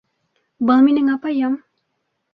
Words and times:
Был 0.69 0.81
минең 0.87 1.13
апайым 1.19 1.61